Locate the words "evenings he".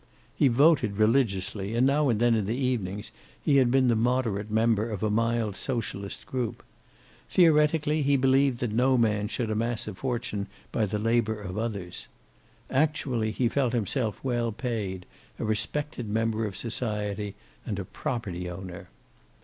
2.57-3.57